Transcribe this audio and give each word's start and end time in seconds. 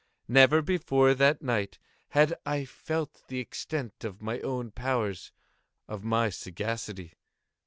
Never 0.27 0.63
before 0.63 1.13
that 1.13 1.43
night 1.43 1.77
had 2.09 2.33
I 2.43 2.65
felt 2.65 3.21
the 3.27 3.39
extent 3.39 4.03
of 4.03 4.19
my 4.19 4.39
own 4.39 4.71
powers—of 4.71 6.03
my 6.03 6.31
sagacity. 6.31 7.13